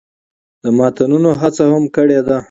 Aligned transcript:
د 0.63 0.65
ماتونو 0.77 1.29
هڅه 1.41 1.63
هم 1.73 1.83
کړې 1.95 2.19
ده 2.27 2.37